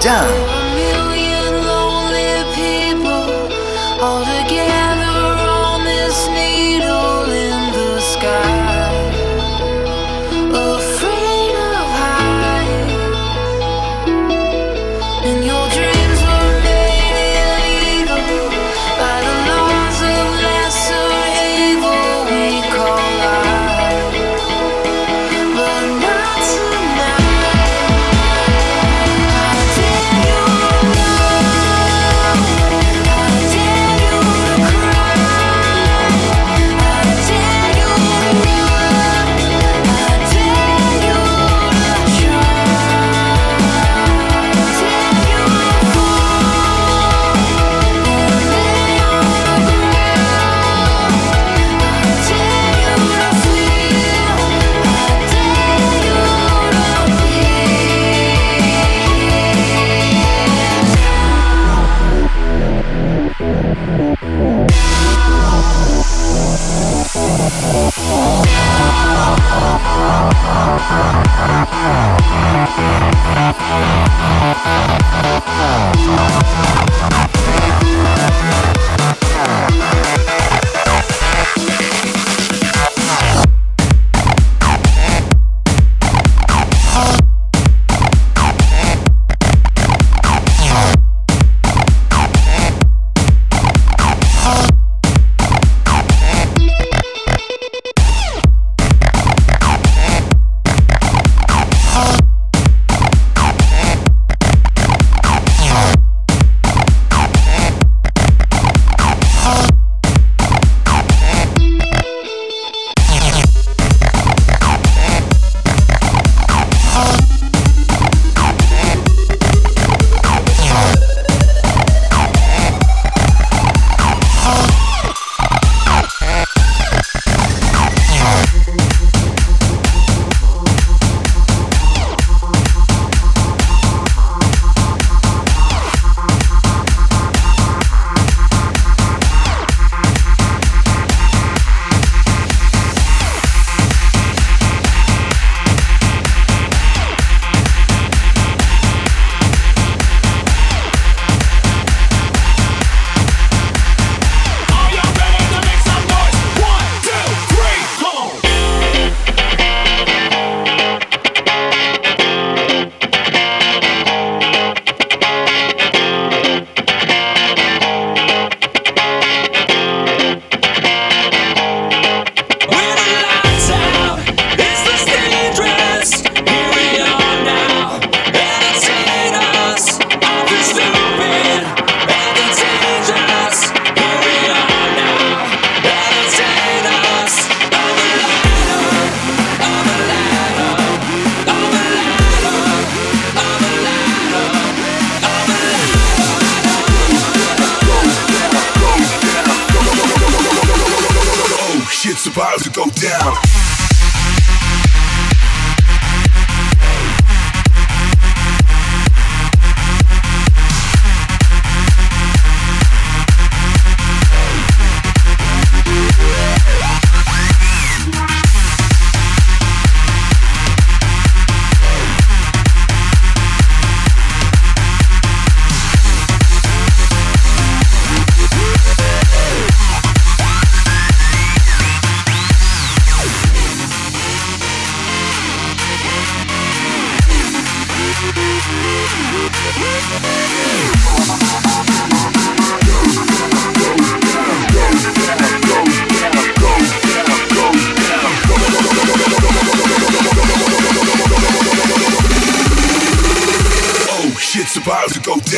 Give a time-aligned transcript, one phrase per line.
[0.00, 0.57] Down.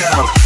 [0.01, 0.40] down.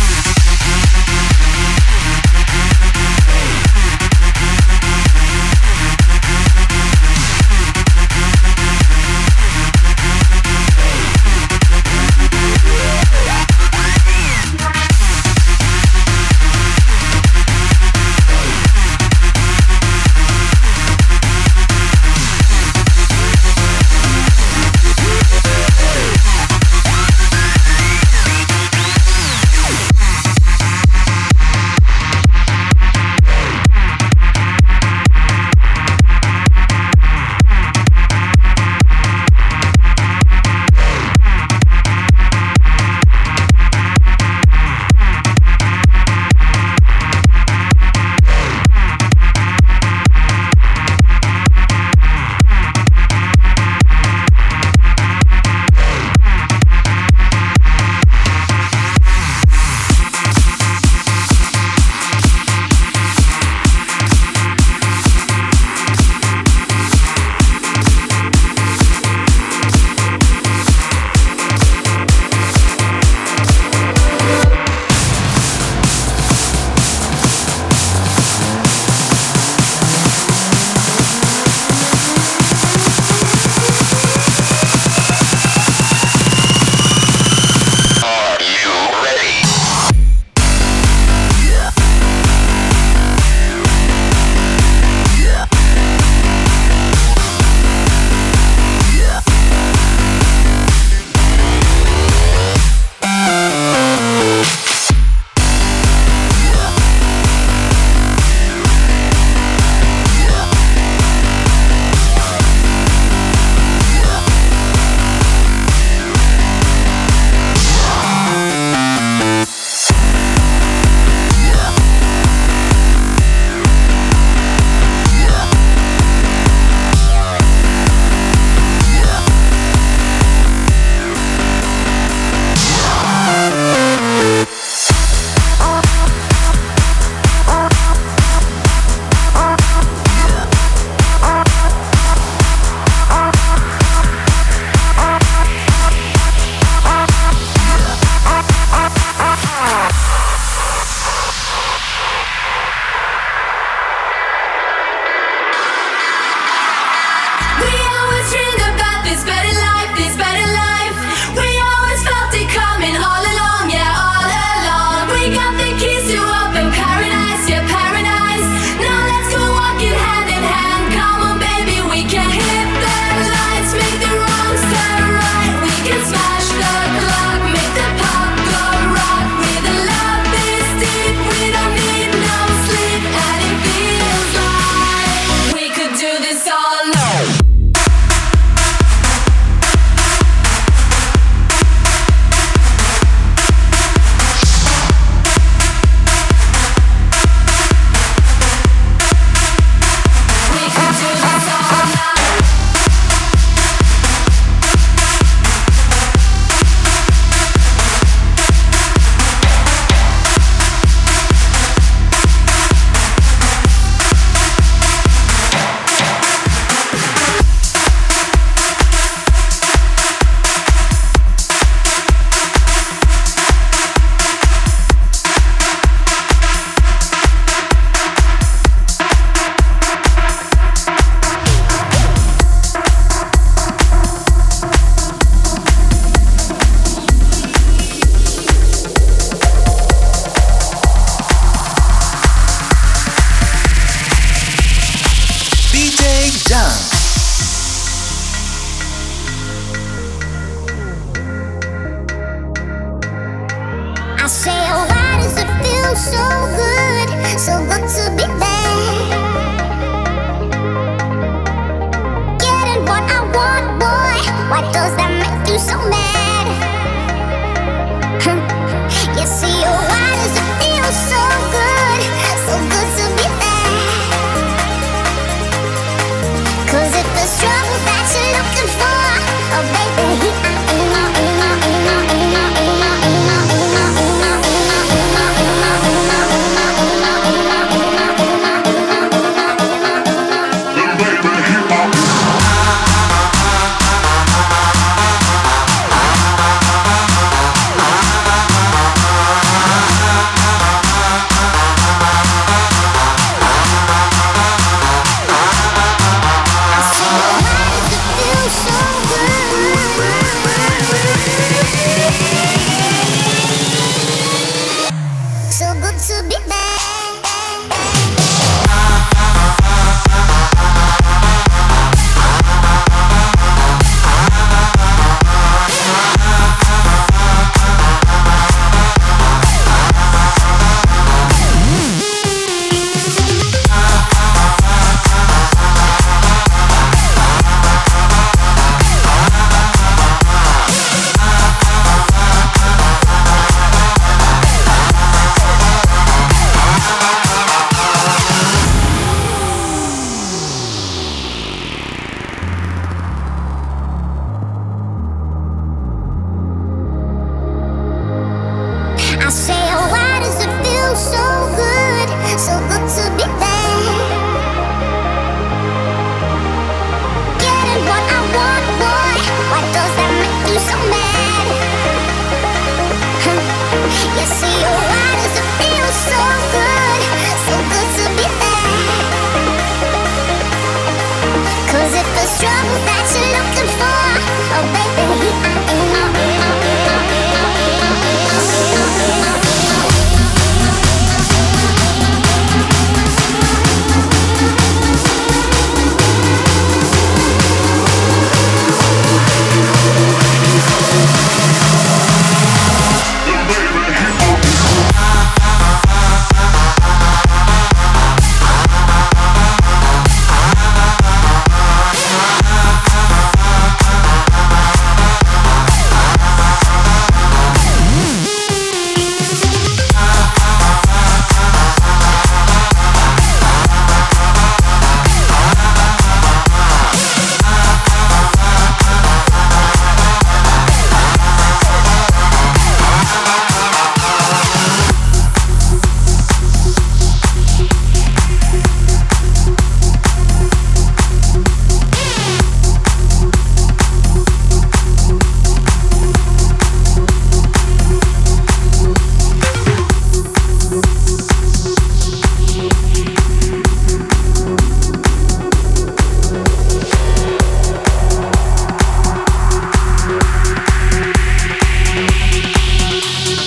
[264.63, 266.23] Down.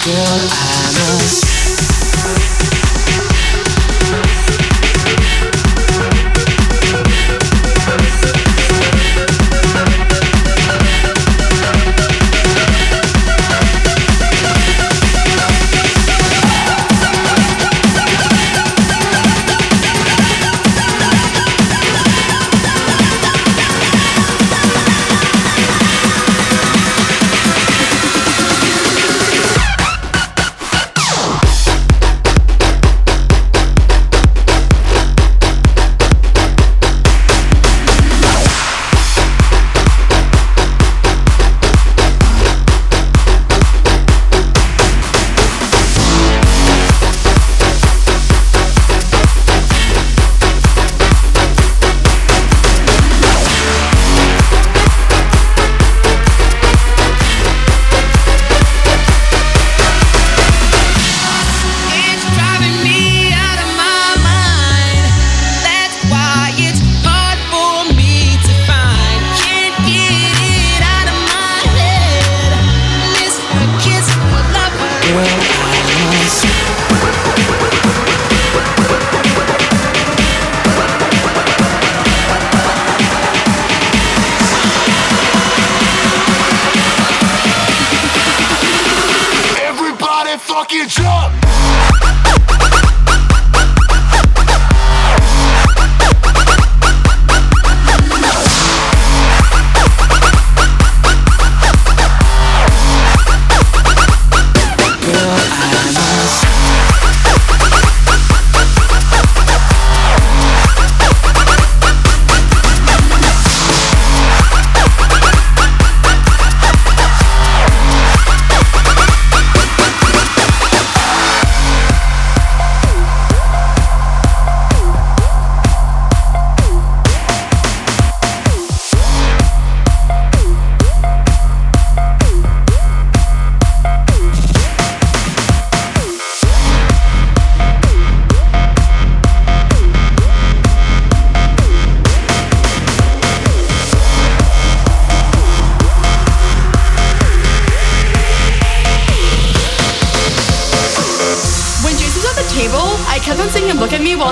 [0.07, 0.76] Fucking jump!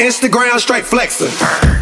[0.00, 1.79] Instagram, straight flexing.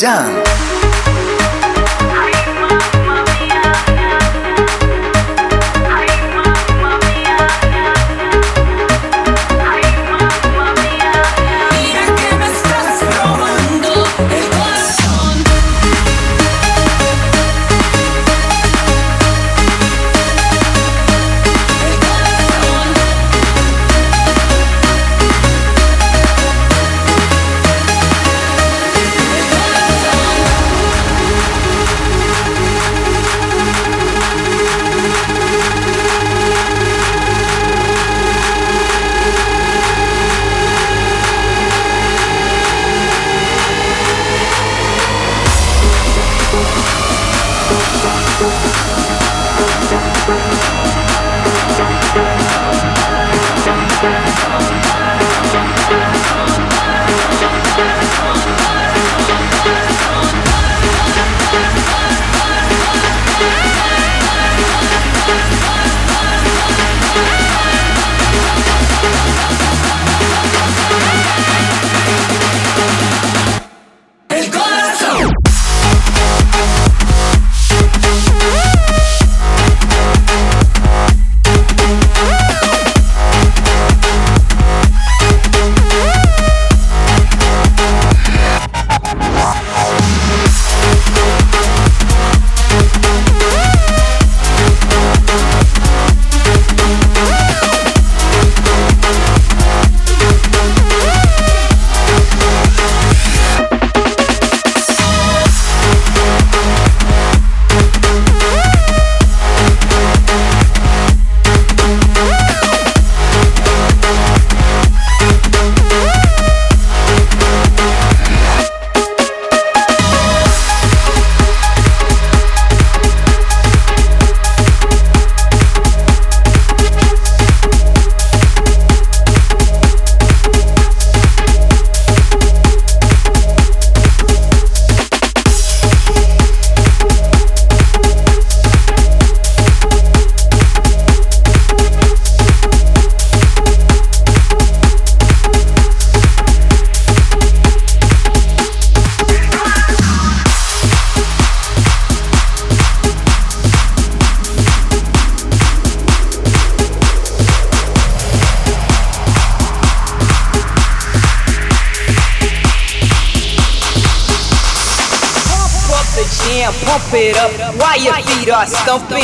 [0.00, 0.39] DJ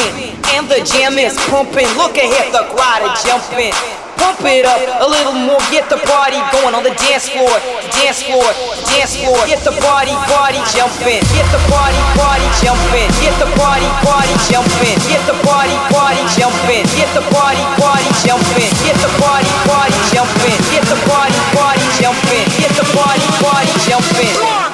[0.06, 0.34] stumping.
[0.54, 1.88] And the jam is pumping.
[1.96, 3.74] Look ahead, the crowd are jumping.
[4.16, 7.52] Pump it up a little more, get the party going on the dance floor,
[7.92, 8.48] dance floor,
[8.88, 9.36] dance floor.
[9.44, 11.20] Get the party, party jumping.
[11.36, 13.12] Get the party, party jumping.
[13.20, 14.96] Get the party, party jumping.
[15.04, 16.84] Get the party, party jumping.
[16.96, 18.72] Get the party, party jumping.
[18.80, 20.58] Get the party, party jumping.
[20.72, 22.46] Get the party, party jumping.
[22.56, 24.65] Get the party, party jumping.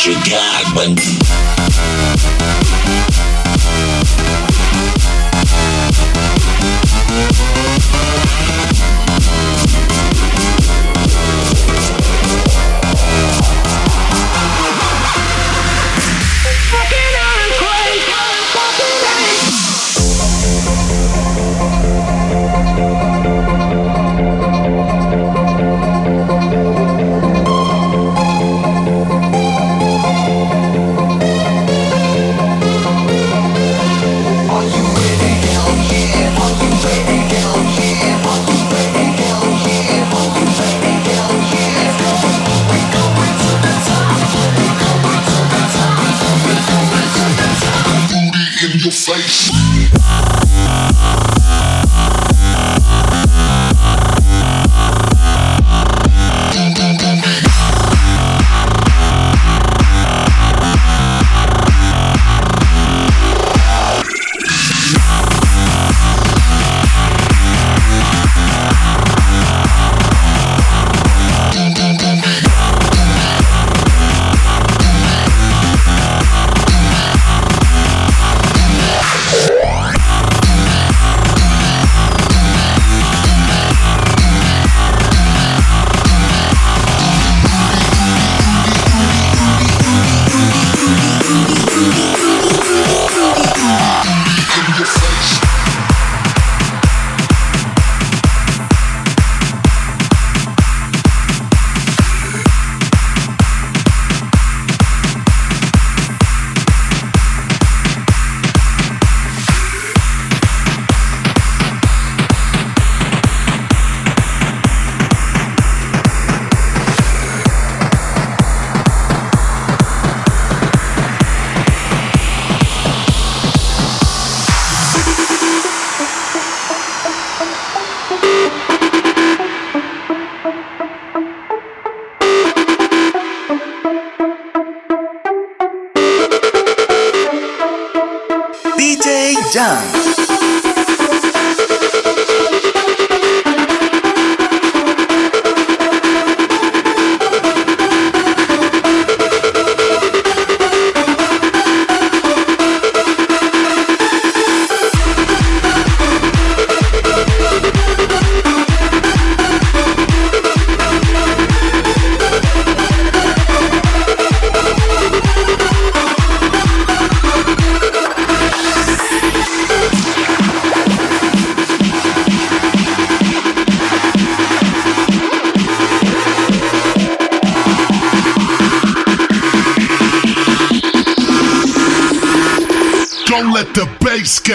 [0.00, 1.19] What you got when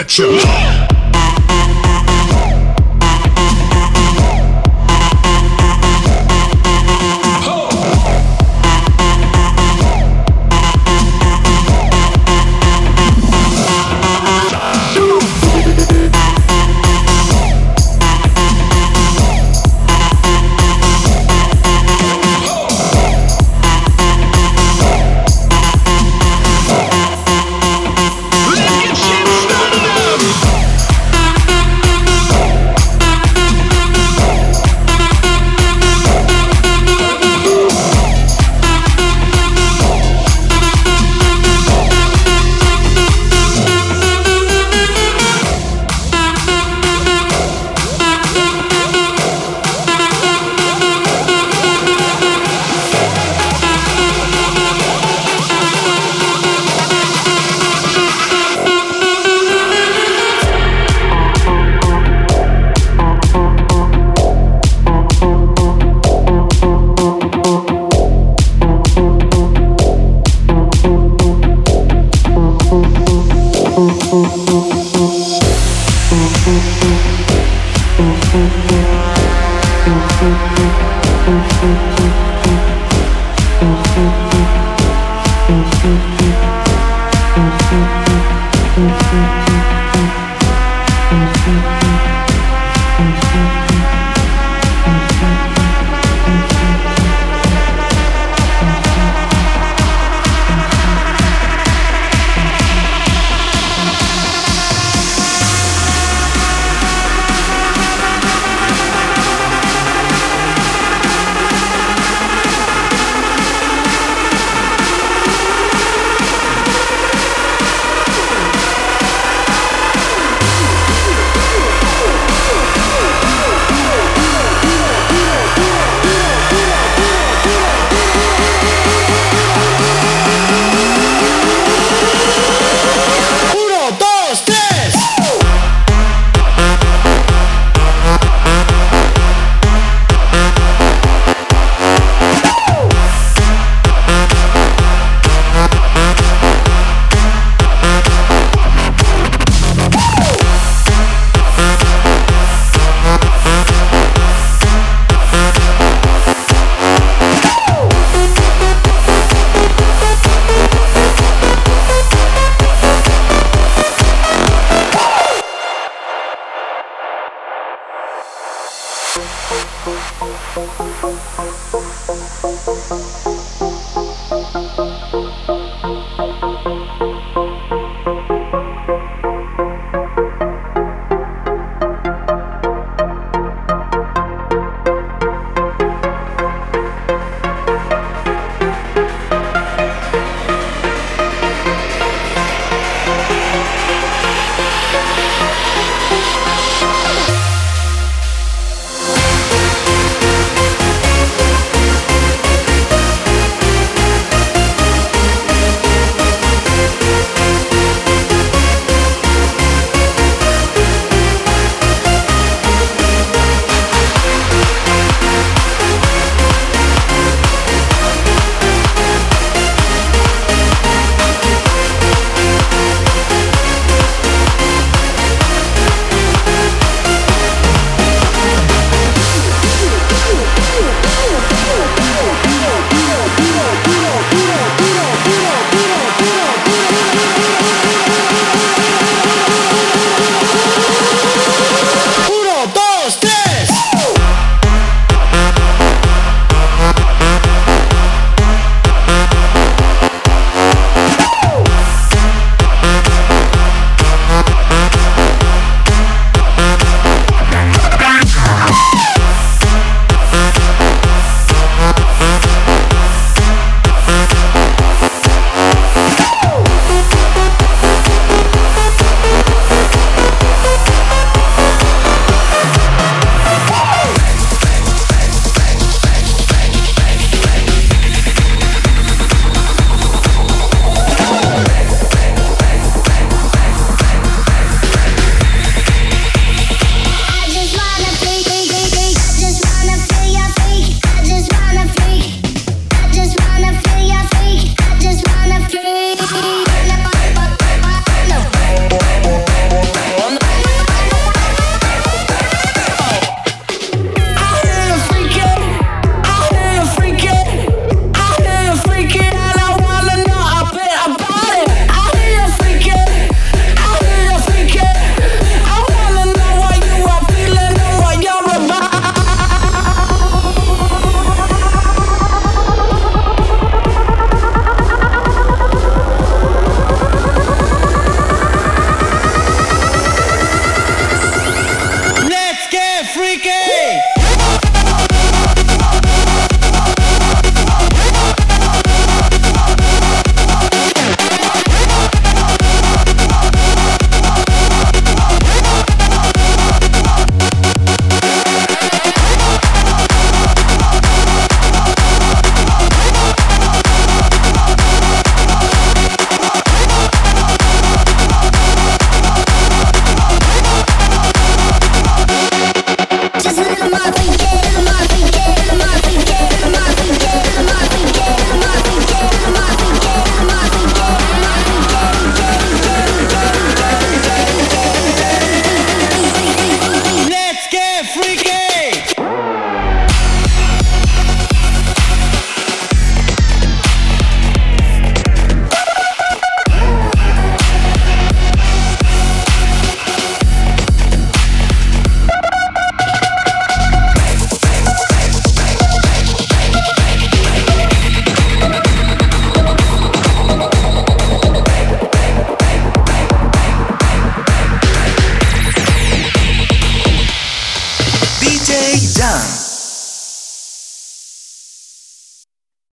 [0.06, 0.65] get you.